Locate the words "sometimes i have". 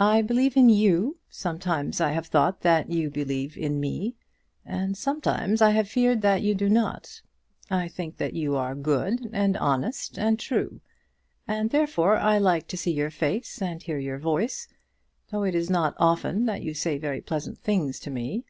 1.30-2.26, 4.96-5.88